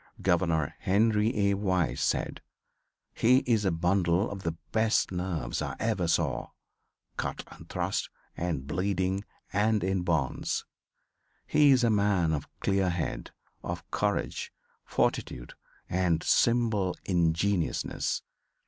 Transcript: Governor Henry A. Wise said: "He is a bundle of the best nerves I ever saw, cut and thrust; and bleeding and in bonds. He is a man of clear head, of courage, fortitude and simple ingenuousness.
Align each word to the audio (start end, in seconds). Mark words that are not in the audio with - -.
Governor 0.23 0.73
Henry 0.79 1.49
A. 1.49 1.53
Wise 1.53 2.01
said: 2.01 2.41
"He 3.13 3.43
is 3.45 3.65
a 3.65 3.71
bundle 3.71 4.31
of 4.31 4.41
the 4.41 4.53
best 4.71 5.11
nerves 5.11 5.61
I 5.61 5.75
ever 5.79 6.07
saw, 6.07 6.47
cut 7.17 7.43
and 7.51 7.69
thrust; 7.69 8.09
and 8.35 8.65
bleeding 8.65 9.23
and 9.53 9.83
in 9.83 10.01
bonds. 10.01 10.65
He 11.45 11.69
is 11.69 11.83
a 11.83 11.91
man 11.91 12.33
of 12.33 12.49
clear 12.61 12.89
head, 12.89 13.29
of 13.61 13.87
courage, 13.91 14.51
fortitude 14.85 15.53
and 15.87 16.23
simple 16.23 16.95
ingenuousness. 17.05 18.23